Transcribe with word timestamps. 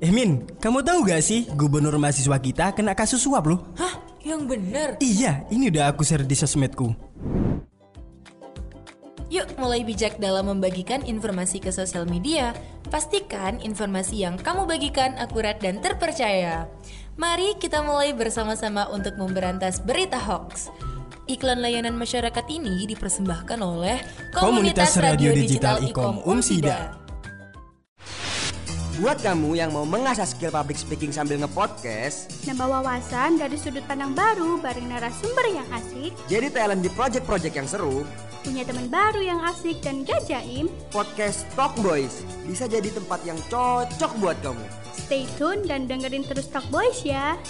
Eh 0.00 0.08
Min, 0.08 0.48
kamu 0.64 0.80
tahu 0.80 1.04
gak 1.04 1.20
sih 1.20 1.44
gubernur 1.52 1.92
mahasiswa 2.00 2.40
kita 2.40 2.72
kena 2.72 2.96
kasus 2.96 3.20
suap 3.20 3.44
loh? 3.44 3.68
Hah? 3.76 4.00
Yang 4.24 4.42
bener? 4.48 4.88
Iya, 4.96 5.44
ini 5.52 5.68
udah 5.68 5.92
aku 5.92 6.08
share 6.08 6.24
di 6.24 6.32
sosmedku. 6.32 6.96
Yuk 9.28 9.46
mulai 9.60 9.84
bijak 9.84 10.16
dalam 10.16 10.48
membagikan 10.48 11.04
informasi 11.04 11.60
ke 11.60 11.68
sosial 11.68 12.08
media. 12.08 12.56
Pastikan 12.88 13.60
informasi 13.60 14.24
yang 14.24 14.40
kamu 14.40 14.64
bagikan 14.64 15.20
akurat 15.20 15.60
dan 15.60 15.84
terpercaya. 15.84 16.64
Mari 17.20 17.60
kita 17.60 17.84
mulai 17.84 18.16
bersama-sama 18.16 18.88
untuk 18.88 19.20
memberantas 19.20 19.84
berita 19.84 20.16
hoax. 20.16 20.72
Iklan 21.28 21.60
layanan 21.60 21.94
masyarakat 21.94 22.44
ini 22.48 22.88
dipersembahkan 22.88 23.60
oleh 23.60 24.00
Komunitas 24.32 24.96
Radio 24.96 25.36
Digital 25.36 25.84
Ikom 25.84 26.24
Umsida. 26.24 26.96
Buat 29.00 29.24
kamu 29.24 29.56
yang 29.56 29.72
mau 29.72 29.88
mengasah 29.88 30.28
skill 30.28 30.52
public 30.52 30.76
speaking 30.76 31.08
sambil 31.08 31.40
ngepodcast, 31.40 32.44
Nambah 32.44 32.68
wawasan 32.68 33.40
dari 33.40 33.56
sudut 33.56 33.80
pandang 33.88 34.12
baru 34.12 34.60
bareng 34.60 34.92
narasumber 34.92 35.48
yang 35.48 35.64
asik, 35.72 36.12
jadi 36.28 36.52
talent 36.52 36.84
di 36.84 36.92
project-project 36.92 37.54
yang 37.56 37.64
seru, 37.64 38.04
punya 38.44 38.60
teman 38.60 38.92
baru 38.92 39.24
yang 39.24 39.40
asik 39.48 39.80
dan 39.80 40.04
gak 40.04 40.28
jaim, 40.28 40.68
podcast 40.92 41.48
Talk 41.56 41.72
Boys 41.80 42.20
bisa 42.44 42.68
jadi 42.68 42.92
tempat 42.92 43.24
yang 43.24 43.40
cocok 43.48 44.12
buat 44.20 44.36
kamu. 44.44 44.68
stay 44.92 45.24
tune 45.40 45.64
dan 45.64 45.88
dengerin 45.88 46.20
terus 46.20 46.52
Talk 46.52 46.68
Boys 46.68 47.00
ya. 47.00 47.40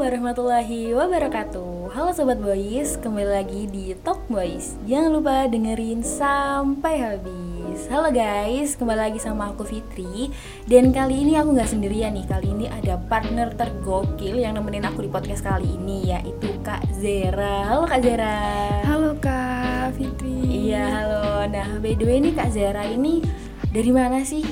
Warahmatullahi 0.00 0.96
wabarakatuh. 0.96 1.92
Halo 1.92 2.16
Sobat 2.16 2.40
Boys, 2.40 2.96
kembali 3.04 3.36
lagi 3.36 3.68
di 3.68 3.92
Talk 4.00 4.24
Boys. 4.32 4.80
Jangan 4.88 5.12
lupa 5.12 5.44
dengerin 5.44 6.00
sampai 6.00 7.04
habis. 7.04 7.84
Halo 7.92 8.08
guys, 8.08 8.80
kembali 8.80 8.96
lagi 8.96 9.20
sama 9.20 9.52
aku 9.52 9.68
Fitri. 9.68 10.32
Dan 10.64 10.96
kali 10.96 11.28
ini 11.28 11.36
aku 11.36 11.52
nggak 11.52 11.68
sendirian 11.68 12.16
nih. 12.16 12.24
Kali 12.24 12.48
ini 12.48 12.64
ada 12.72 12.96
partner 12.96 13.52
tergokil 13.52 14.40
yang 14.40 14.56
nemenin 14.56 14.88
aku 14.88 15.04
di 15.04 15.12
podcast 15.12 15.44
kali 15.44 15.68
ini 15.68 16.16
Yaitu 16.16 16.48
Kak 16.64 16.80
Zera. 16.96 17.68
Halo 17.68 17.84
Kak 17.84 18.00
Zera. 18.00 18.40
Halo 18.88 19.12
Kak 19.20 20.00
Fitri. 20.00 20.72
Iya 20.72 20.80
halo, 20.96 21.44
nah 21.52 21.76
by 21.76 21.92
the 21.92 22.08
way 22.08 22.24
nih 22.24 22.32
Kak 22.32 22.56
Zera 22.56 22.88
ini 22.88 23.20
dari 23.68 23.92
mana 23.92 24.24
sih? 24.24 24.48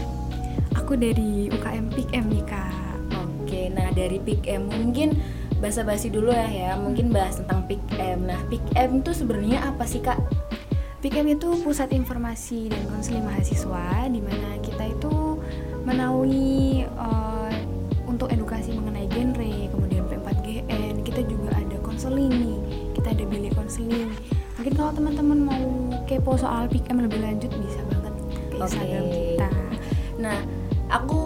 Aku 0.77 0.93
dari 0.93 1.49
UKM 1.49 1.89
PIKM 1.97 2.27
nih 2.37 2.45
Kak. 2.45 2.77
Oke, 3.49 3.73
nah 3.73 3.89
dari 3.97 4.21
PIKM 4.21 4.69
mungkin 4.69 5.38
basa-basi 5.59 6.09
dulu 6.09 6.31
ya 6.31 6.47
ya, 6.47 6.71
mungkin 6.79 7.11
bahas 7.11 7.43
tentang 7.43 7.67
PIKM. 7.67 8.19
Nah, 8.31 8.41
PIKM 8.47 9.03
itu 9.03 9.11
sebenarnya 9.11 9.59
apa 9.67 9.85
sih 9.85 9.99
kak? 9.99 10.19
PIKM 10.99 11.39
itu 11.39 11.49
pusat 11.63 11.95
informasi 11.95 12.71
dan 12.71 12.83
konseling 12.91 13.23
mahasiswa 13.23 14.11
di 14.11 14.19
mana 14.19 14.59
kita 14.63 14.83
itu 14.87 15.39
menaungi 15.87 16.87
eh, 16.87 17.53
untuk 18.07 18.35
edukasi 18.35 18.75
mengenai 18.75 19.07
genre, 19.15 19.55
kemudian 19.71 20.03
P4GN, 20.11 21.07
kita 21.07 21.23
juga 21.27 21.55
ada 21.55 21.77
konseling 21.87 22.35
nih, 22.35 22.59
kita 22.99 23.15
ada 23.15 23.25
bilik 23.31 23.55
konseling. 23.55 24.11
Mungkin 24.59 24.75
kalau 24.75 24.91
teman-teman 24.91 25.39
mau 25.39 25.67
kepo 26.11 26.35
soal 26.35 26.67
PIKM 26.67 27.07
lebih 27.07 27.23
lanjut 27.23 27.51
bisa 27.63 27.79
banget 27.87 28.15
ke 28.51 28.55
Instagram 28.59 29.05
Oke. 29.07 29.15
kita. 29.15 29.51
Nah, 30.19 30.39
aku 30.91 31.23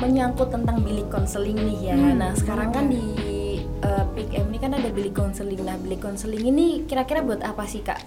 menyangkut 0.00 0.48
tentang 0.48 0.80
bilik 0.80 1.04
konseling 1.12 1.60
nih 1.60 1.92
ya. 1.92 1.96
Hmm, 1.96 2.16
nah, 2.16 2.32
sekarang 2.32 2.72
kan 2.72 2.88
di 2.88 3.33
eh, 3.84 4.04
PIKM 4.16 4.48
ini 4.48 4.58
kan 4.58 4.72
ada 4.72 4.88
bilik 4.88 5.12
konseling. 5.12 5.60
Nah, 5.60 5.76
bilik 5.76 6.00
konseling 6.00 6.40
ini 6.42 6.88
kira-kira 6.88 7.20
buat 7.20 7.44
apa 7.44 7.68
sih 7.68 7.84
kak? 7.84 8.00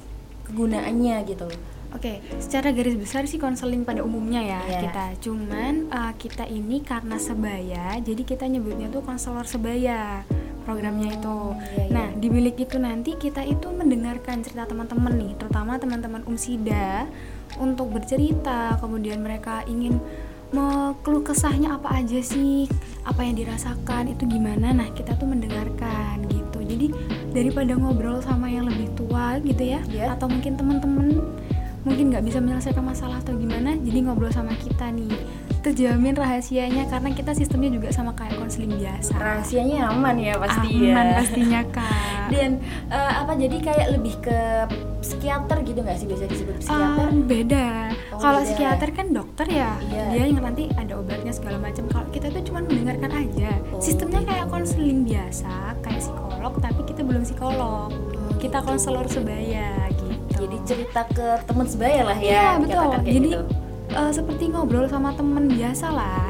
Kegunaannya 0.49 1.15
gitu. 1.29 1.47
Oke, 1.95 2.19
secara 2.43 2.75
garis 2.75 2.99
besar 2.99 3.23
sih 3.31 3.39
konseling 3.39 3.87
pada 3.87 4.03
umumnya 4.03 4.43
ya 4.43 4.59
Iya. 4.67 4.79
kita. 4.85 5.05
Cuman 5.23 5.87
uh, 5.87 6.11
kita 6.19 6.43
ini 6.43 6.83
karena 6.83 7.15
sebaya, 7.15 7.95
jadi 8.03 8.21
kita 8.27 8.43
nyebutnya 8.43 8.91
tuh 8.91 9.01
konselor 9.07 9.47
sebaya 9.47 10.27
programnya 10.67 11.15
itu. 11.15 11.39
iya, 11.55 11.83
iya. 11.87 11.95
Nah, 11.95 12.07
di 12.11 12.27
bilik 12.27 12.59
itu 12.59 12.75
nanti 12.75 13.15
kita 13.15 13.39
itu 13.47 13.71
mendengarkan 13.71 14.43
cerita 14.43 14.67
teman-teman 14.67 15.15
nih, 15.15 15.31
terutama 15.39 15.79
teman-teman 15.79 16.27
Umsida 16.27 17.07
untuk 17.55 17.95
bercerita, 17.95 18.75
kemudian 18.83 19.23
mereka 19.23 19.63
ingin 19.63 20.03
mau 20.49 20.95
keluh 21.01 21.21
kesahnya 21.21 21.75
apa 21.75 21.99
aja 21.99 22.19
sih, 22.19 22.65
apa 23.03 23.19
yang 23.21 23.35
dirasakan 23.35 24.11
itu 24.11 24.23
gimana. 24.25 24.71
Nah, 24.71 24.89
kita 24.91 25.15
tuh 25.15 25.27
mendengarkan 25.27 26.23
gitu. 26.27 26.59
Jadi 26.63 26.87
daripada 27.31 27.73
ngobrol 27.73 28.19
sama 28.19 28.47
yang 28.47 28.65
lebih 28.65 28.87
tua 28.93 29.39
gitu 29.39 29.63
ya, 29.63 29.79
Iya. 29.85 30.15
atau 30.15 30.27
mungkin 30.27 30.55
teman-teman 30.55 31.19
mungkin 31.83 32.11
nggak 32.11 32.25
bisa 32.25 32.43
menyelesaikan 32.43 32.83
masalah 32.83 33.23
atau 33.23 33.31
gimana 33.31 33.79
jadi 33.79 34.03
ngobrol 34.03 34.27
sama 34.27 34.51
kita 34.59 34.91
nih 34.91 35.07
terjamin 35.63 36.19
rahasianya 36.19 36.83
karena 36.91 37.15
kita 37.15 37.31
sistemnya 37.31 37.71
juga 37.71 37.95
sama 37.95 38.11
kayak 38.11 38.35
konseling 38.35 38.75
biasa 38.75 39.15
Rahasianya 39.15 39.87
aman 39.87 40.19
ya 40.19 40.35
pasti 40.35 40.67
aman 40.83 41.05
ya. 41.07 41.15
pastinya 41.15 41.61
kak 41.71 42.27
Dan 42.35 42.59
eh, 42.91 43.13
apa 43.23 43.39
jadi 43.39 43.57
kayak 43.63 43.87
lebih 43.95 44.19
ke 44.19 44.39
psikiater 44.99 45.57
gitu 45.61 45.79
nggak 45.79 45.95
sih 45.95 46.05
biasa 46.05 46.23
disebut 46.25 46.55
psikiater? 46.59 47.07
Um, 47.07 47.17
beda 47.23 47.67
Oh, 48.07 48.17
kalau 48.17 48.39
psikiater 48.41 48.89
kan 48.91 49.07
dokter 49.09 49.45
ya 49.47 49.71
Iya. 49.83 50.03
dia 50.09 50.23
yang 50.27 50.41
nanti 50.41 50.67
ada 50.71 50.93
obatnya 50.95 51.29
segala 51.29 51.57
macam 51.59 51.85
kalau 51.85 52.07
kita 52.09 52.27
tuh 52.29 52.41
cuma 52.43 52.59
mendengarkan 52.61 53.11
aja 53.11 53.51
Oh, 53.67 53.77
sistemnya 53.77 54.19
gitu. 54.19 54.29
kayak 54.29 54.45
konseling 54.47 54.99
biasa 55.03 55.53
kayak 55.79 55.99
psikolog 55.99 56.53
tapi 56.57 56.81
kita 56.83 57.01
belum 57.01 57.23
psikolog 57.23 57.89
kita 58.37 58.57
konselor 58.59 59.05
sebaya 59.05 59.69
gitu 59.91 60.05
Jadi 60.37 60.57
cerita 60.63 61.01
ke 61.07 61.27
teman 61.43 61.65
sebaya 61.65 62.01
lah 62.03 62.17
ya. 62.17 62.29
Iya 62.29 62.47
betul. 62.59 62.85
kayak 62.91 63.05
Jadi 63.07 63.29
gitu. 63.31 63.41
eh, 63.89 64.11
seperti 64.11 64.43
ngobrol 64.47 64.85
sama 64.85 65.09
temen 65.11 65.45
biasa 65.47 65.87
lah 65.89 66.29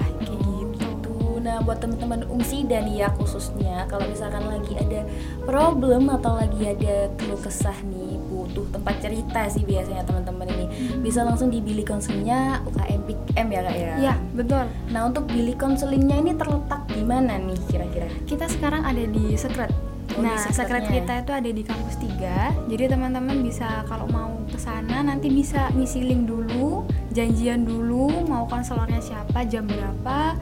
Nah 1.48 1.64
buat 1.64 1.80
teman-teman 1.80 2.28
umsida 2.28 2.84
nih 2.84 3.08
ya 3.08 3.10
khususnya 3.16 3.88
kalau 3.88 4.04
misalkan 4.04 4.44
lagi 4.52 4.76
ada 4.76 5.08
problem 5.48 6.12
atau 6.12 6.36
lagi 6.36 6.76
ada 6.76 7.08
keluh 7.16 7.40
kesah 7.40 7.80
nih 7.88 8.20
butuh 8.28 8.68
tempat 8.76 9.00
cerita 9.00 9.48
sih 9.48 9.64
biasanya 9.64 10.04
teman-teman 10.04 10.44
ini 10.52 10.66
bisa 11.00 11.24
langsung 11.24 11.48
di 11.48 11.64
bilik 11.64 11.88
konselingnya 11.88 12.60
UKM 12.68 13.02
PIKM 13.08 13.48
ya 13.48 13.60
kak 13.64 13.76
ya. 13.80 13.94
Iya 13.96 14.14
betul. 14.36 14.68
Nah 14.92 15.02
untuk 15.08 15.24
bilik 15.32 15.56
konselingnya 15.56 16.20
ini 16.20 16.36
terletak 16.36 16.84
di 16.92 17.04
mana 17.08 17.40
nih 17.40 17.60
kira-kira? 17.72 18.12
Kita 18.28 18.52
sekarang 18.52 18.84
ada 18.84 19.08
di 19.08 19.40
Secret. 19.40 19.72
Oh, 20.16 20.24
nah. 20.24 20.40
Secret 20.40 20.88
kita 20.88 21.24
itu 21.24 21.32
ada 21.32 21.50
di 21.52 21.64
kampus 21.64 21.96
3. 22.00 22.72
Jadi 22.72 22.84
teman-teman 22.92 23.40
bisa 23.44 23.84
kalau 23.86 24.08
mau 24.12 24.36
ke 24.48 24.56
sana 24.56 25.04
nanti 25.04 25.28
bisa 25.28 25.68
ngisi 25.76 26.02
link 26.08 26.26
dulu, 26.26 26.88
janjian 27.12 27.68
dulu 27.68 28.26
mau 28.26 28.48
konselornya 28.48 29.04
siapa, 29.04 29.44
jam 29.46 29.68
berapa, 29.68 30.40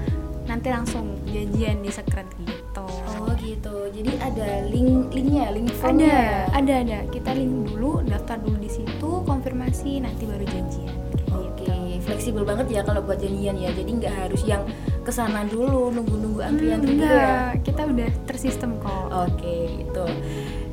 nanti 0.55 0.71
langsung 0.71 1.19
janjian 1.27 1.83
di 1.83 1.91
Secret 1.91 2.23
gitu. 2.47 2.87
Oh 3.19 3.27
gitu. 3.35 3.91
Jadi 3.91 4.11
ada 4.23 4.63
link 4.71 5.11
linknya, 5.11 5.51
link 5.51 5.67
ada, 5.67 5.79
formnya. 5.83 6.19
ada, 6.55 6.73
ada. 6.79 6.99
Kita 7.11 7.35
link 7.35 7.75
dulu, 7.75 7.99
daftar 8.07 8.39
dulu 8.39 8.55
di 8.63 8.71
situ, 8.71 9.09
konfirmasi, 9.27 9.99
nanti 9.99 10.23
baru 10.23 10.47
janjian. 10.47 10.95
Oke, 11.35 11.67
gitu. 11.67 12.07
fleksibel 12.07 12.47
banget 12.47 12.71
ya 12.71 12.81
kalau 12.87 13.03
buat 13.03 13.19
janjian 13.19 13.59
ya. 13.59 13.75
Jadi 13.75 13.91
nggak 13.99 14.15
harus 14.15 14.41
yang 14.47 14.63
ke 15.03 15.11
sana 15.11 15.43
dulu 15.43 15.91
nunggu-nunggu 15.91 16.39
Hmm, 16.39 16.49
antrian-antrian 16.55 17.03
gitu 17.03 17.15
ya. 17.19 17.35
kita 17.59 17.81
udah 17.83 18.09
tersistem 18.23 18.71
kok. 18.79 19.11
Oke, 19.11 19.83
itu. 19.83 20.05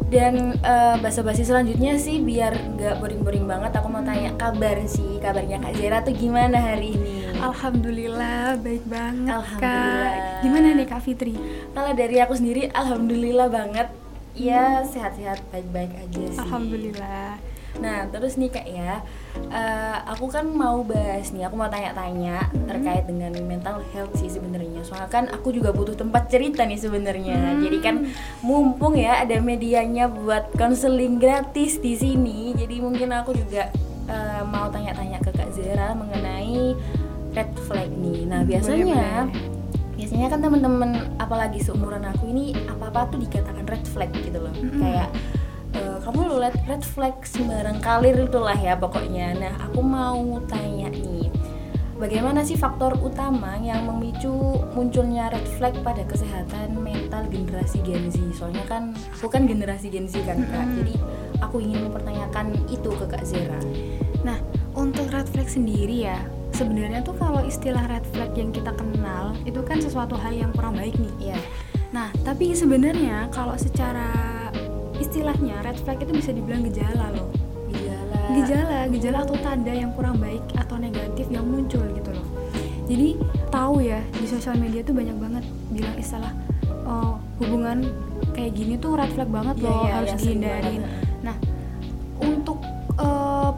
Dan 0.07 0.61
eh, 0.61 0.97
basa-basi 1.01 1.43
selanjutnya 1.43 1.97
sih 1.97 2.21
biar 2.21 2.53
nggak 2.77 3.01
boring-boring 3.01 3.49
banget, 3.49 3.73
aku 3.75 3.89
mau 3.89 4.05
tanya 4.05 4.31
kabar 4.37 4.77
sih, 4.85 5.17
kabarnya 5.19 5.57
Kak 5.59 5.73
Zera 5.75 5.99
tuh 6.05 6.13
gimana 6.13 6.61
hari 6.61 6.95
ini? 6.95 7.12
Alhamdulillah 7.43 8.55
baik 8.63 8.85
banget 8.87 9.35
Alhamdulillah. 9.35 10.15
kak. 10.15 10.43
Gimana 10.47 10.67
nih 10.79 10.87
kak 10.87 11.01
Fitri? 11.03 11.35
Kalau 11.75 11.91
dari 11.91 12.17
aku 12.23 12.35
sendiri, 12.39 12.71
alhamdulillah 12.71 13.51
banget. 13.51 13.89
Ya 14.33 14.81
sehat-sehat, 14.87 15.45
baik-baik 15.51 15.93
aja 15.93 16.23
sih. 16.33 16.41
Alhamdulillah. 16.41 17.37
Nah, 17.81 18.05
terus 18.13 18.37
nih 18.37 18.53
Kak 18.53 18.69
ya, 18.69 19.01
eh, 19.49 19.97
aku 20.05 20.29
kan 20.29 20.45
mau 20.45 20.85
bahas 20.85 21.33
nih, 21.33 21.49
aku 21.49 21.57
mau 21.57 21.73
tanya-tanya 21.73 22.53
terkait 22.69 23.09
dengan 23.09 23.33
mental 23.49 23.81
health 23.97 24.13
sih 24.21 24.29
sebenarnya. 24.29 24.85
Soalnya 24.85 25.09
kan 25.09 25.25
aku 25.33 25.57
juga 25.57 25.73
butuh 25.73 25.97
tempat 25.97 26.29
cerita 26.29 26.69
nih 26.69 26.77
sebenarnya. 26.77 27.61
Jadi 27.65 27.79
kan 27.81 27.97
mumpung 28.45 28.93
ya 28.97 29.25
ada 29.25 29.41
medianya 29.41 30.09
buat 30.09 30.53
konseling 30.57 31.17
gratis 31.17 31.81
di 31.81 31.97
sini. 31.97 32.53
Jadi 32.53 32.77
mungkin 32.85 33.09
aku 33.09 33.33
juga 33.33 33.73
eh, 34.05 34.43
mau 34.45 34.69
tanya-tanya 34.69 35.25
ke 35.25 35.33
Kak 35.33 35.57
Zera 35.57 35.97
mengenai 35.97 36.77
red 37.33 37.53
flag 37.69 37.91
nih. 37.91 38.29
Nah, 38.29 38.41
biasanya 38.45 39.29
biasanya 39.93 40.27
kan 40.33 40.41
teman-teman 40.43 40.91
apalagi 41.21 41.63
seumuran 41.63 42.03
aku 42.09 42.27
ini 42.33 42.57
apa-apa 42.69 43.13
tuh 43.15 43.21
dikatakan 43.23 43.65
red 43.69 43.85
flag 43.89 44.11
gitu 44.25 44.39
loh. 44.41 44.55
Kayak 44.55 45.09
eh, 45.77 45.97
kamu 46.05 46.41
lihat 46.41 46.57
red 46.69 46.85
flag 46.85 47.17
sembarang 47.25 47.79
kalir 47.81 48.17
itulah 48.17 48.57
ya 48.57 48.77
pokoknya. 48.77 49.37
Nah, 49.37 49.55
aku 49.69 49.81
mau 49.81 50.41
tanya 50.49 50.93
nih. 50.93 51.33
bagaimana 52.03 52.43
sih 52.43 52.59
faktor 52.59 52.99
utama 52.99 53.55
yang 53.63 53.87
memicu 53.87 54.59
munculnya 54.75 55.31
red 55.31 55.47
flag 55.55 55.71
pada 55.87 56.03
kesehatan 56.03 56.75
mental 56.83 57.31
generasi 57.31 57.79
Gen 57.87 58.11
Z? 58.11 58.19
Soalnya 58.35 58.67
kan 58.67 58.91
aku 59.15 59.31
kan 59.31 59.47
generasi 59.47 59.87
Gen 59.87 60.11
Z 60.11 60.19
kan 60.27 60.43
kak, 60.43 60.67
jadi 60.83 60.99
aku 61.39 61.63
ingin 61.63 61.87
mempertanyakan 61.87 62.59
itu 62.67 62.91
ke 62.91 63.07
kak 63.07 63.23
Zera. 63.23 63.63
Nah, 64.27 64.35
untuk 64.75 65.07
red 65.15 65.31
flag 65.31 65.47
sendiri 65.47 66.11
ya, 66.11 66.19
sebenarnya 66.53 67.01
tuh 67.03 67.17
kalau 67.17 67.41
istilah 67.45 67.85
red 67.89 68.05
flag 68.13 68.33
yang 68.37 68.53
kita 68.53 68.73
kenal 68.77 69.33
itu 69.45 69.61
kan 69.65 69.81
sesuatu 69.81 70.15
hal 70.17 70.33
yang 70.33 70.53
kurang 70.55 70.77
baik 70.77 70.95
nih. 70.97 71.33
Iya. 71.33 71.39
Nah, 71.93 72.09
tapi 72.25 72.57
sebenarnya 72.57 73.29
kalau 73.33 73.57
secara 73.57 74.09
istilahnya 74.97 75.61
red 75.65 75.77
flag 75.83 76.01
itu 76.01 76.13
bisa 76.13 76.31
dibilang 76.33 76.65
gejala 76.69 77.13
loh. 77.13 77.29
Gejala. 77.69 78.21
Gejala, 78.33 78.79
gejala 78.89 79.19
atau 79.29 79.37
tanda 79.41 79.73
yang 79.73 79.93
kurang 79.93 80.17
baik 80.21 80.45
atau 80.57 80.77
negatif 80.81 81.27
yang 81.29 81.45
muncul 81.45 81.85
gitu 81.93 82.11
loh. 82.13 82.27
Jadi 82.89 83.17
tahu 83.49 83.85
ya 83.85 84.01
di 84.17 84.27
sosial 84.29 84.57
media 84.57 84.81
tuh 84.85 84.97
banyak 84.97 85.17
banget 85.17 85.45
bilang 85.73 85.97
istilah 85.97 86.33
oh, 86.85 87.17
hubungan 87.41 87.89
kayak 88.33 88.53
gini 88.57 88.75
tuh 88.77 88.97
red 88.97 89.13
flag 89.13 89.29
banget 89.29 89.57
Iya, 89.61 89.65
loh 89.65 89.81
iya, 89.85 89.93
harus 89.97 90.13
dihindarin. 90.21 90.83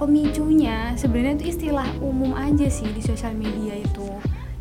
Pemicunya 0.05 0.93
sebenarnya 0.95 1.41
itu 1.41 1.47
istilah 1.56 1.89
umum 2.05 2.37
aja 2.37 2.69
sih 2.69 2.85
di 2.93 3.01
sosial 3.01 3.33
media 3.33 3.81
itu. 3.81 4.05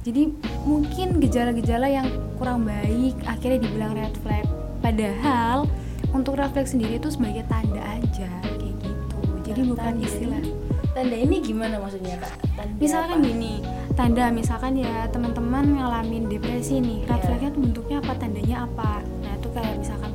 Jadi 0.03 0.31
mungkin 0.63 1.19
gejala-gejala 1.19 1.87
yang 1.87 2.07
kurang 2.39 2.63
baik 2.63 3.19
akhirnya 3.27 3.59
dibilang 3.59 3.91
red 3.91 4.15
flag. 4.23 4.47
Padahal 4.79 5.67
untuk 6.15 6.39
red 6.39 6.47
flag 6.51 6.63
sendiri 6.63 6.95
itu 6.95 7.11
sebagai 7.11 7.43
tanda 7.47 7.83
aja 7.83 8.31
kayak 8.55 8.75
gitu. 8.79 9.17
Jadi 9.43 9.59
Nah, 9.61 9.69
bukan 9.75 9.83
tanda 9.91 10.07
istilah. 10.07 10.39
ini- 10.39 10.61
Tanda 10.93 11.17
ini 11.17 11.41
gimana 11.41 11.81
maksudnya 11.81 12.21
kak? 12.21 12.37
Tanda 12.53 12.77
Misalkan 12.77 13.17
apa? 13.17 13.25
gini, 13.25 13.53
tanda 13.97 14.29
misalkan 14.29 14.77
ya 14.77 15.09
teman-teman 15.09 15.81
ngalamin 15.81 16.29
depresi 16.29 16.77
nih, 16.77 17.01
red 17.03 17.17
Iya. 17.17 17.25
flagnya 17.25 17.49
tuh 17.49 17.61
bentuknya 17.65 17.97
apa, 17.97 18.13
tandanya 18.13 18.57
apa? 18.69 18.91
Nah 19.25 19.33
itu 19.33 19.47
kayak 19.49 19.73
misalkan 19.81 20.11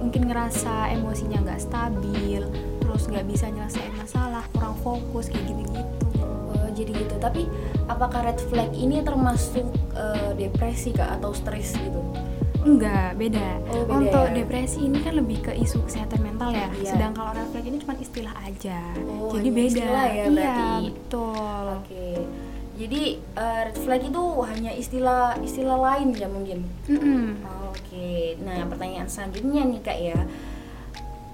mungkin 0.00 0.22
ngerasa 0.24 0.96
emosinya 0.96 1.38
nggak 1.44 1.60
stabil, 1.60 2.40
terus 2.94 3.10
nggak 3.10 3.26
bisa 3.26 3.50
nyelesain 3.50 3.90
masalah, 3.98 4.46
kurang 4.54 4.78
fokus 4.78 5.26
kayak 5.26 5.50
gitu-gitu. 5.50 5.82
Oh, 6.22 6.68
jadi 6.70 6.94
gitu. 6.94 7.14
Tapi 7.18 7.50
apakah 7.90 8.22
red 8.22 8.38
flag 8.46 8.70
ini 8.70 9.02
termasuk 9.02 9.66
eh, 9.98 10.30
depresi 10.38 10.94
kak 10.94 11.18
atau 11.18 11.34
stres 11.34 11.74
gitu? 11.74 11.98
Enggak, 12.64 13.18
beda. 13.20 13.60
Oh, 13.68 13.82
beda 13.84 13.98
Untuk 13.98 14.26
ya? 14.30 14.34
depresi 14.40 14.78
ini 14.86 15.02
kan 15.02 15.18
lebih 15.18 15.42
ke 15.42 15.52
isu 15.52 15.84
kesehatan 15.84 16.22
mental 16.22 16.48
ya. 16.54 16.70
Iya. 16.72 16.96
Sedang 16.96 17.12
kalau 17.12 17.34
red 17.34 17.50
flag 17.50 17.66
ini 17.66 17.76
cuma 17.82 17.94
istilah 17.98 18.34
aja. 18.40 18.80
Oh, 19.04 19.34
Jadi 19.34 19.48
beda. 19.50 19.68
istilah 19.68 20.04
ya 20.06 20.14
iya, 20.14 20.24
berarti. 20.30 20.70
betul. 20.88 21.64
Oke. 21.82 22.08
Jadi 22.74 23.02
eh, 23.18 23.60
red 23.68 23.78
flag 23.82 24.02
itu 24.06 24.22
hanya 24.46 24.72
istilah 24.72 25.34
istilah 25.42 25.78
lain 25.82 26.08
ya 26.14 26.30
mungkin. 26.30 26.58
Mm-mm. 26.88 27.42
Oke. 27.74 28.38
Nah 28.40 28.64
pertanyaan 28.70 29.10
selanjutnya 29.10 29.62
nih 29.66 29.80
kak 29.82 29.98
ya. 29.98 30.18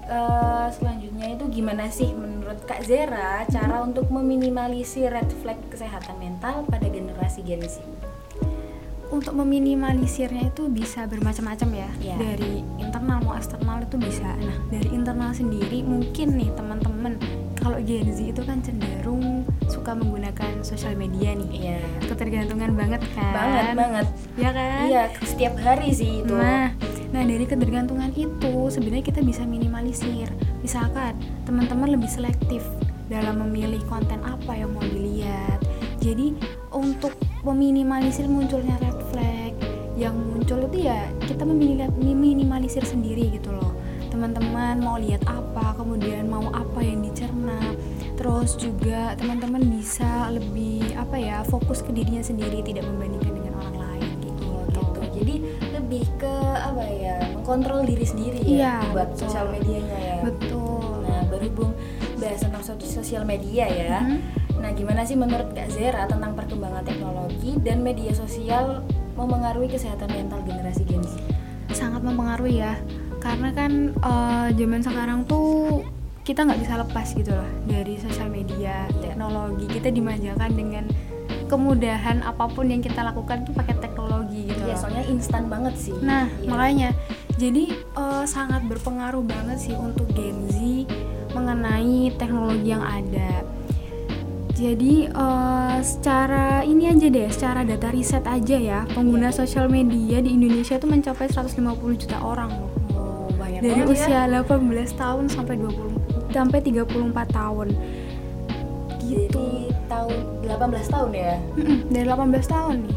Eh, 0.03 0.67
selanjutnya 0.71 1.27
itu 1.31 1.45
gimana 1.51 1.87
sih 1.87 2.11
menurut 2.11 2.59
Kak 2.61 2.81
Zera 2.81 3.45
cara 3.45 3.79
untuk 3.79 4.09
meminimalisir 4.09 5.07
red 5.07 5.29
flag 5.37 5.55
kesehatan 5.67 6.17
mental 6.17 6.65
pada 6.65 6.85
generasi 6.85 7.41
Gen 7.41 7.63
Z? 7.63 7.79
untuk 9.11 9.35
meminimalisirnya 9.35 10.47
itu 10.47 10.71
bisa 10.71 11.03
bermacam-macam 11.03 11.69
ya 11.75 11.89
Iya. 12.01 12.15
dari 12.15 12.63
internal 12.77 13.19
mau 13.19 13.35
eksternal 13.35 13.83
itu 13.83 13.99
bisa 13.99 14.23
nah 14.39 14.55
dari 14.71 14.87
internal 14.89 15.31
sendiri 15.31 15.83
mungkin 15.83 16.39
nih 16.39 16.47
teman-teman 16.49 17.19
kalau 17.53 17.75
Gen 17.81 18.07
Z 18.07 18.23
itu 18.25 18.39
kan 18.39 18.63
cenderung 18.63 19.43
suka 19.67 19.91
menggunakan 19.93 20.63
sosial 20.63 20.95
media 20.95 21.35
nih 21.35 21.51
Iya. 21.51 21.77
ketergantungan 22.07 22.71
banget 22.73 23.03
kan 23.11 23.33
Banget 23.35 23.65
banget. 23.75 24.07
ya 24.37 24.49
kan 24.49 24.83
Iya 24.87 25.03
setiap 25.21 25.59
hari 25.59 25.91
sih 25.91 26.23
itu. 26.23 26.31
Nah, 26.31 26.71
nah 27.11 27.27
dari 27.27 27.43
ketergantungan 27.43 28.15
itu 28.15 28.71
sebenarnya 28.71 29.03
kita 29.03 29.19
bisa 29.19 29.43
minimalisir. 29.43 30.31
Misalkan 30.63 31.19
teman-teman 31.43 31.91
lebih 31.91 32.07
selektif 32.07 32.63
dalam 33.11 33.43
memilih 33.43 33.83
konten 33.91 34.23
apa 34.23 34.55
yang 34.55 34.71
mau 34.71 34.83
dilihat. 34.87 35.59
Jadi 35.99 36.33
untuk 36.71 37.11
meminimalisir 37.43 38.25
munculnya 38.25 38.79
red 38.79 38.97
flag 39.11 39.53
yang 39.99 40.15
muncul 40.15 40.65
itu 40.71 40.87
ya 40.87 41.05
kita 41.27 41.43
memini- 41.43 41.91
meminimalisir 41.99 42.81
sendiri 42.87 43.35
gitu 43.35 43.51
loh. 43.51 43.75
Teman-teman 44.07 44.79
mau 44.79 44.95
lihat 44.95 45.23
apa, 45.27 45.75
kemudian 45.75 46.31
mau 46.31 46.47
apa 46.55 46.79
yang 46.79 47.03
dicerna. 47.03 47.59
Terus 48.15 48.55
juga 48.55 49.13
teman-teman 49.19 49.61
bisa 49.67 50.31
lebih 50.31 50.95
apa 50.95 51.15
ya 51.19 51.37
fokus 51.47 51.83
ke 51.83 51.91
dirinya 51.91 52.23
sendiri, 52.23 52.63
tidak 52.63 52.87
membandingkan 52.87 53.40
ya 56.83 57.15
mengkontrol 57.31 57.83
diri 57.83 58.03
sendiri 58.03 58.39
ya 58.39 58.81
Iya, 58.81 58.91
buat 58.91 59.09
betul. 59.11 59.21
sosial 59.27 59.45
medianya 59.49 59.97
ya. 59.97 60.17
Betul. 60.23 60.85
Nah 61.01 61.21
berhubung 61.27 61.71
bahas 62.17 62.39
tentang 62.39 62.61
so- 62.61 62.77
sosial 62.79 63.23
media 63.23 63.65
ya. 63.65 63.99
Mhm. 63.99 64.17
Nah 64.57 64.71
gimana 64.71 65.01
sih 65.01 65.15
menurut 65.15 65.51
Kak 65.51 65.69
Zera 65.69 66.05
tentang 66.05 66.33
perkembangan 66.33 66.81
teknologi 66.81 67.57
dan 67.59 67.81
media 67.81 68.11
sosial 68.11 68.85
memengaruhi 69.13 69.67
kesehatan 69.67 70.07
mental 70.07 70.41
generasi 70.41 70.81
Gen 70.83 71.01
Z? 71.01 71.17
sangat 71.71 72.03
mempengaruhi 72.03 72.59
ya 72.59 72.75
karena 73.17 73.47
kan 73.49 73.71
eh, 73.95 74.47
zaman 74.51 74.83
sekarang 74.83 75.19
tuh 75.23 75.79
kita 76.21 76.43
nggak 76.43 76.59
bisa 76.59 76.75
lepas 76.77 77.07
gitu 77.09 77.31
loh 77.31 77.47
dari 77.63 77.95
sosial 77.95 78.27
media 78.27 78.83
teknologi 78.99 79.71
kita 79.71 79.87
dimanjakan 79.87 80.51
dengan 80.51 80.83
kemudahan 81.47 82.23
apa 82.23 82.47
pun 82.47 82.67
yang 82.67 82.79
kita 82.79 83.01
lakukan 83.01 83.43
tuh 83.43 83.51
pakai 83.51 83.75
teknologi 83.75 83.90
gitu 84.61 84.67
Iya 84.67 84.71
loh. 84.71 84.79
soalnya 84.79 85.03
instan 85.07 85.43
banget 85.47 85.73
sih. 85.75 85.95
Nah, 85.99 86.29
Iya. 86.31 86.47
makanya 86.47 86.89
jadi 87.35 87.63
eh, 87.73 88.25
sangat 88.25 88.61
berpengaruh 88.63 89.23
banget 89.23 89.57
sih 89.59 89.73
untuk 89.73 90.05
Gen 90.11 90.45
Z 90.47 90.57
mengenai 91.31 91.97
teknologi 92.15 92.69
yang 92.69 92.81
ada. 92.81 93.41
Jadi 94.51 95.07
eh, 95.07 95.77
secara 95.81 96.61
ini 96.61 96.85
aja 96.87 97.07
deh, 97.07 97.27
secara 97.27 97.61
data 97.63 97.89
riset 97.89 98.21
aja 98.23 98.53
ya, 98.53 98.79
pengguna 98.87 99.31
sosial 99.31 99.65
media 99.67 100.21
di 100.21 100.29
Indonesia 100.31 100.77
itu 100.77 100.85
mencapai 100.85 101.25
150 101.25 101.57
juta 101.97 102.17
orang 102.19 102.51
loh. 102.51 102.69
Oh, 102.91 103.25
banyak 103.33 103.59
Dari 103.59 103.81
banget 103.81 103.97
ya. 103.97 104.21
usia 104.21 104.43
18 104.45 104.61
tahun 104.93 105.23
sampai 105.27 105.55
20 105.57 105.97
sampai 106.29 106.59
34 106.61 106.93
tahun. 107.27 107.67
Gitu. 109.01 109.33
Jadi 109.33 109.47
tahun 109.85 110.13
18 110.41 110.87
tahun 110.87 111.09
ya. 111.11 111.33
Dari 111.89 112.05
18 112.05 112.45
tahun 112.45 112.75
nih. 112.81 112.95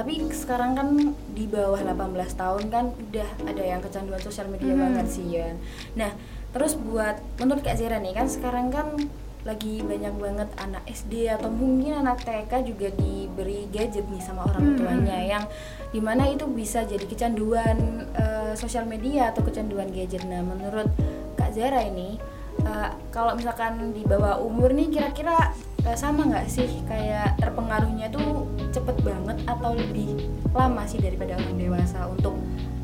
Tapi 0.00 0.32
sekarang 0.32 0.72
kan 0.72 0.88
di 1.30 1.44
bawah 1.44 1.76
18 1.76 1.92
tahun 2.32 2.64
kan 2.72 2.88
udah 2.88 3.28
ada 3.44 3.60
yang 3.60 3.84
kecanduan 3.84 4.16
sosial 4.16 4.48
media 4.48 4.72
Hmm. 4.72 4.80
banget 4.80 5.06
sih 5.12 5.28
ya. 5.28 5.52
Nah, 5.92 6.16
terus 6.50 6.72
buat 6.72 7.20
menurut 7.36 7.60
Kak 7.60 7.76
Zera 7.76 8.00
nih 8.00 8.16
kan 8.16 8.24
sekarang 8.24 8.72
kan 8.72 8.96
lagi 9.40 9.80
banyak 9.80 10.16
banget 10.16 10.48
anak 10.56 10.84
SD 10.86 11.28
atau 11.28 11.48
mungkin 11.48 11.96
anak 11.96 12.24
TK 12.24 12.60
juga 12.62 12.88
diberi 12.90 13.68
gadget 13.68 14.04
nih 14.04 14.20
sama 14.20 14.44
orang 14.44 14.72
Hmm. 14.72 14.76
tuanya 14.78 15.16
yang 15.16 15.44
di 15.88 16.00
mana 16.00 16.24
itu 16.26 16.48
bisa 16.48 16.80
jadi 16.82 17.04
kecanduan 17.04 17.76
eh, 18.10 18.52
sosial 18.52 18.84
media 18.84 19.28
atau 19.28 19.44
kecanduan 19.44 19.92
gadget. 19.92 20.24
Nah, 20.24 20.40
menurut 20.40 20.88
Kak 21.36 21.52
Zera 21.52 21.84
ini 21.84 22.16
eh, 22.60 22.90
kalau 23.08 23.32
misalkan 23.32 23.92
di 23.92 24.00
bawah 24.02 24.40
umur 24.40 24.72
nih 24.72 24.88
kira-kira 24.90 25.52
eh, 25.82 25.94
sama 25.94 26.24
nggak 26.24 26.46
sih 26.46 26.68
kayak 26.84 27.36
terpengaruhnya 27.36 28.08
tuh 28.08 28.44
cepet 28.70 28.96
banget 29.00 29.36
atau 29.44 29.72
lebih 29.72 30.16
lama 30.50 30.82
sih 30.84 30.98
daripada 30.98 31.36
orang 31.36 31.56
dewasa 31.56 32.06
untuk 32.06 32.34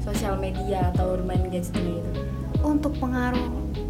sosial 0.00 0.36
media 0.36 0.90
atau 0.90 1.14
bermain 1.14 1.42
gadgetnya 1.44 1.98
itu? 1.98 2.10
Untuk 2.60 2.94
pengaruh 2.96 3.46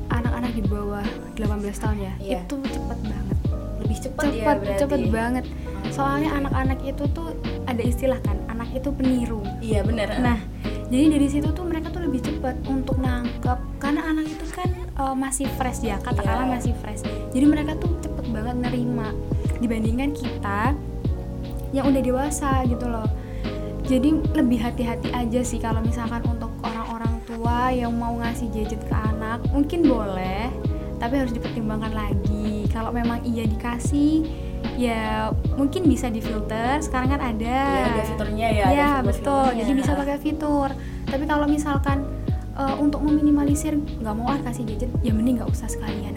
anak-anak 0.08 0.52
di 0.52 0.62
bawah 0.64 1.04
18 1.34 1.44
tahun 1.76 1.98
ya, 1.98 2.12
Iya. 2.18 2.40
itu 2.42 2.56
cepet 2.62 2.98
banget. 3.02 3.36
Lebih 3.76 3.98
cepet, 4.00 4.24
ya 4.24 4.32
cepet 4.32 4.56
berarti. 4.58 4.80
cepet 4.80 5.00
banget 5.10 5.44
soalnya 5.86 6.30
anak-anak 6.34 6.78
itu 6.82 7.04
tuh 7.08 7.30
ada 7.64 7.78
istilah 7.78 8.18
kan 8.20 8.34
anak 8.48 8.66
itu 8.72 8.90
peniru 8.90 9.38
Iya 9.60 9.80
benar. 9.80 10.18
nah 10.18 10.38
jadi 10.86 11.14
dari 11.14 11.26
situ 11.26 11.46
tuh 11.48 11.62
mereka 11.62 11.88
tuh 11.88 12.02
lebih 12.02 12.18
cepat 12.20 12.58
untuk 12.64 12.98
nangkep 12.98 13.54
karena 13.78 14.02
anak 14.04 14.26
itu 14.26 14.44
kan 14.50 14.66
uh, 14.96 15.14
masih 15.14 15.46
fresh 15.54 15.82
ya 15.82 15.94
katakanlah 16.00 16.42
Iya. 16.44 16.54
masih 16.58 16.72
fresh 16.74 17.02
jadi 17.30 17.46
mereka 17.46 17.74
tuh 17.76 17.94
cepet 17.96 18.05
banget 18.36 18.56
nerima 18.68 19.08
dibandingkan 19.60 20.10
kita 20.12 20.76
yang 21.72 21.88
udah 21.88 22.02
dewasa 22.02 22.62
gitu 22.68 22.86
loh. 22.86 23.08
Jadi 23.86 24.18
lebih 24.34 24.58
hati-hati 24.58 25.14
aja 25.14 25.40
sih 25.46 25.62
kalau 25.62 25.78
misalkan 25.78 26.18
untuk 26.26 26.50
orang-orang 26.66 27.22
tua 27.22 27.70
yang 27.70 27.94
mau 27.94 28.18
ngasih 28.18 28.50
gadget 28.50 28.82
ke 28.82 28.94
anak 28.94 29.38
mungkin 29.54 29.86
boleh 29.86 30.50
tapi 30.98 31.14
harus 31.22 31.30
dipertimbangkan 31.30 31.92
lagi. 31.94 32.66
Kalau 32.72 32.90
memang 32.90 33.22
iya 33.22 33.46
dikasih 33.46 34.26
ya 34.74 35.30
mungkin 35.54 35.86
bisa 35.86 36.10
difilter. 36.10 36.82
Sekarang 36.82 37.14
kan 37.14 37.20
ada. 37.22 37.60
Iya, 37.62 37.86
ada 37.94 38.02
fiturnya 38.02 38.46
ya, 38.50 38.64
ada 38.66 38.74
ya 38.74 38.88
fitur-fiturnya. 38.98 39.06
betul. 39.06 39.46
Jadi 39.54 39.72
bisa 39.78 39.90
pakai 39.94 40.18
fitur. 40.18 40.68
Tapi 41.06 41.24
kalau 41.28 41.46
misalkan 41.46 41.98
eh, 42.56 42.74
untuk 42.80 43.00
meminimalisir 43.04 43.76
nggak 43.76 44.14
mau 44.16 44.32
ah 44.32 44.40
kasih 44.40 44.64
gadget 44.66 44.90
ya 45.04 45.12
mending 45.12 45.38
nggak 45.38 45.50
usah 45.52 45.68
sekalian 45.68 46.15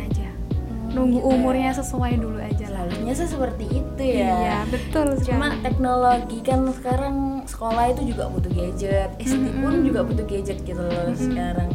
nunggu 0.89 1.19
umurnya 1.21 1.71
sesuai 1.77 2.17
dulu 2.17 2.41
aja 2.41 2.67
lah. 2.73 2.85
Seharusnya 2.89 3.13
sih 3.13 3.29
seperti 3.29 3.65
itu 3.69 4.03
ya. 4.03 4.29
Iya, 4.33 4.57
betul 4.69 5.07
cuma 5.25 5.53
sekali. 5.53 5.63
teknologi 5.65 6.37
kan 6.41 6.59
sekarang 6.73 7.15
sekolah 7.45 7.83
itu 7.93 8.01
juga 8.13 8.29
butuh 8.29 8.51
gadget 8.53 9.09
SD 9.21 9.45
pun 9.61 9.73
juga 9.85 10.01
butuh 10.05 10.25
gadget 10.25 10.59
gitu 10.65 10.81
loh 10.81 11.13
sekarang. 11.13 11.69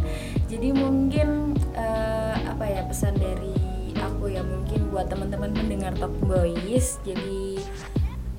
Jadi 0.51 0.69
mungkin 0.75 1.59
eh, 1.75 2.35
apa 2.47 2.65
ya 2.67 2.83
pesan 2.87 3.15
dari 3.19 3.55
aku 3.99 4.31
ya 4.31 4.43
mungkin 4.43 4.91
buat 4.91 5.07
teman-teman 5.11 5.51
pendengar 5.55 5.93
Talk 5.99 6.15
Boys 6.27 6.99
jadi 7.07 7.59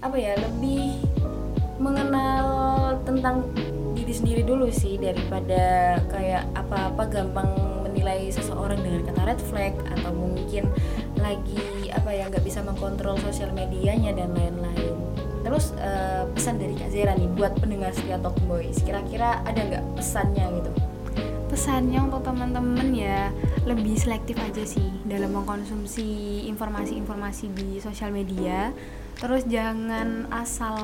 apa 0.03 0.15
ya 0.15 0.37
lebih 0.37 1.01
mengenal 1.81 2.45
tentang 3.03 3.49
diri 3.95 4.13
sendiri 4.13 4.41
dulu 4.45 4.69
sih 4.69 4.99
daripada 5.01 5.97
kayak 6.11 6.45
apa-apa 6.53 7.03
gampang 7.09 7.74
menilai 8.15 8.31
seseorang 8.31 8.79
dengan 8.79 9.01
kata 9.11 9.21
red 9.27 9.41
flag 9.51 9.75
atau 9.91 10.11
mungkin 10.15 10.71
lagi 11.19 11.91
apa 11.91 12.09
ya 12.15 12.31
nggak 12.31 12.47
bisa 12.47 12.63
mengkontrol 12.63 13.19
sosial 13.19 13.51
medianya 13.51 14.15
dan 14.15 14.31
lain-lain. 14.31 14.95
Terus 15.43 15.75
eh, 15.77 16.23
pesan 16.31 16.57
dari 16.57 16.73
Kak 16.79 16.89
Zera 16.95 17.11
nih 17.13 17.27
buat 17.35 17.59
pendengar 17.59 17.91
setia 17.91 18.17
Talk 18.23 18.39
Boys, 18.47 18.79
kira-kira 18.81 19.43
ada 19.43 19.59
nggak 19.59 19.83
pesannya 19.99 20.47
gitu? 20.63 20.71
pesannya 21.45 22.03
untuk 22.03 22.25
teman-teman 22.25 22.91
ya 22.91 23.31
lebih 23.63 23.95
selektif 23.95 24.35
aja 24.43 24.65
sih 24.67 24.91
dalam 25.07 25.39
mengkonsumsi 25.39 26.41
informasi-informasi 26.51 27.45
di 27.55 27.79
sosial 27.79 28.11
media 28.11 28.75
terus 29.15 29.47
jangan 29.47 30.27
asal 30.27 30.75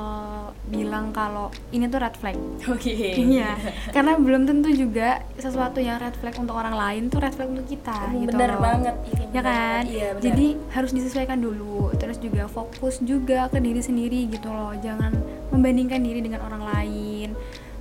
bilang 0.72 1.12
kalau 1.12 1.52
ini 1.76 1.92
tuh 1.92 2.00
red 2.00 2.16
flag 2.16 2.40
Oke. 2.72 2.94
Iya, 3.18 3.58
karena 3.92 4.16
belum 4.16 4.48
tentu 4.48 4.70
juga 4.72 5.26
sesuatu 5.36 5.82
yang 5.84 6.00
red 6.00 6.16
flag 6.16 6.36
untuk 6.38 6.56
orang 6.56 6.72
lain 6.78 7.12
tuh 7.12 7.20
red 7.20 7.34
flag 7.34 7.52
untuk 7.52 7.68
kita. 7.68 8.14
gitu 8.14 8.32
bener 8.32 8.56
loh. 8.56 8.62
banget 8.62 8.96
ini 9.12 9.24
ya 9.34 9.42
kan? 9.42 9.84
Iya, 9.84 10.08
bener. 10.16 10.24
Jadi 10.24 10.48
harus 10.72 10.92
disesuaikan 10.94 11.40
dulu. 11.42 11.92
Terus 11.98 12.18
juga 12.22 12.46
fokus 12.48 13.02
juga 13.02 13.50
ke 13.50 13.58
diri 13.60 13.82
sendiri 13.82 14.30
gitu 14.30 14.48
loh. 14.48 14.72
Jangan 14.78 15.12
membandingkan 15.52 16.00
diri 16.00 16.22
dengan 16.22 16.46
orang 16.46 16.64
lain. 16.64 17.30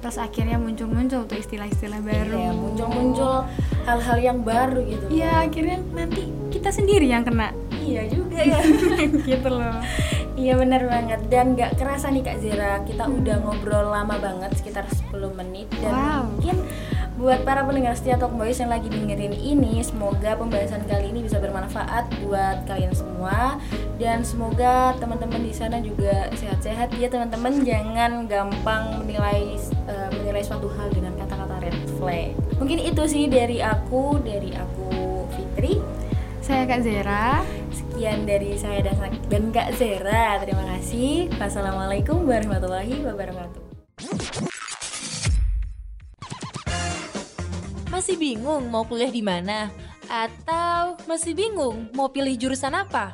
Terus 0.01 0.17
akhirnya 0.17 0.57
muncul-muncul 0.57 1.29
tuh 1.29 1.37
istilah-istilah 1.37 2.01
baru. 2.01 2.41
Iya, 2.41 2.53
muncul-muncul 2.57 3.35
hal-hal 3.85 4.19
yang 4.19 4.39
baru 4.41 4.81
gitu. 4.89 5.05
Iya, 5.13 5.45
akhirnya 5.45 5.79
nanti 5.93 6.25
kita 6.49 6.73
sendiri 6.73 7.05
yang 7.05 7.21
kena. 7.21 7.53
Iya 7.81 8.09
juga 8.09 8.41
ya. 8.41 8.59
gitu 9.29 9.49
loh. 9.53 9.77
Iya 10.41 10.57
benar 10.57 10.83
banget. 10.89 11.21
Dan 11.29 11.53
nggak 11.53 11.77
kerasa 11.77 12.09
nih 12.09 12.25
Kak 12.25 12.41
Zera 12.41 12.81
kita 12.81 13.05
udah 13.05 13.37
ngobrol 13.45 13.93
lama 13.93 14.17
banget 14.17 14.57
sekitar 14.57 14.89
10 14.89 15.37
menit. 15.37 15.69
Dan 15.77 15.93
Wow. 15.93 16.21
mungkin 16.33 16.57
buat 17.21 17.45
para 17.45 17.61
pendengar 17.61 17.93
setia 17.93 18.17
Talk 18.17 18.33
Boys 18.33 18.57
yang 18.57 18.73
lagi 18.73 18.89
dengerin 18.89 19.37
ini 19.37 19.85
semoga 19.85 20.33
pembahasan 20.41 20.89
kali 20.89 21.13
ini 21.13 21.29
bisa 21.29 21.37
bermanfaat 21.37 22.09
buat 22.25 22.65
kalian 22.65 22.97
semua. 22.97 23.61
Dan 24.01 24.25
semoga 24.25 24.97
teman-teman 24.97 25.45
di 25.45 25.53
sana 25.53 25.77
juga 25.85 26.33
sehat-sehat. 26.33 26.97
Ya 26.97 27.13
teman-teman 27.13 27.61
jangan 27.61 28.25
gampang 28.25 29.05
menilai 29.05 29.61
eh, 29.85 30.09
menilai 30.17 30.41
suatu 30.41 30.73
hal 30.73 30.89
dengan 30.89 31.21
kata-kata 31.21 31.61
red 31.61 31.77
flag. 32.01 32.33
Mungkin 32.57 32.81
itu 32.81 33.03
sih 33.05 33.29
dari 33.29 33.61
aku 33.61 34.25
dari 34.25 34.57
aku 34.57 34.89
Fitri. 35.37 35.77
Saya 36.41 36.65
Kak 36.65 36.81
Zera. 36.81 37.45
Sekian 38.01 38.25
dari 38.25 38.57
saya 38.57 38.81
dan, 38.81 38.97
dan 39.29 39.45
Kak 39.53 39.77
Zera. 39.77 40.41
Terima 40.41 40.65
kasih. 40.73 41.29
Wassalamualaikum 41.37 42.25
warahmatullahi 42.25 42.97
wabarakatuh. 43.05 43.61
Masih 47.93 48.17
bingung 48.17 48.73
mau 48.73 48.89
kuliah 48.89 49.13
di 49.13 49.21
mana? 49.21 49.69
Atau 50.09 50.97
masih 51.05 51.37
bingung 51.37 51.93
mau 51.93 52.09
pilih 52.09 52.33
jurusan 52.41 52.73
apa? 52.73 53.13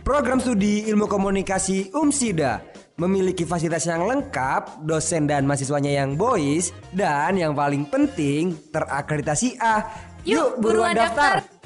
Program 0.00 0.40
studi 0.40 0.88
ilmu 0.88 1.04
komunikasi 1.04 1.92
UMSIDA 1.92 2.64
memiliki 2.96 3.44
fasilitas 3.44 3.84
yang 3.84 4.08
lengkap, 4.08 4.80
dosen 4.88 5.28
dan 5.28 5.44
mahasiswanya 5.44 6.00
yang 6.00 6.16
boys, 6.16 6.72
dan 6.96 7.36
yang 7.36 7.52
paling 7.52 7.84
penting 7.84 8.56
terakreditasi 8.72 9.60
A. 9.60 9.84
Yuk, 10.24 10.56
buruan 10.56 10.96
daftar. 10.96 11.59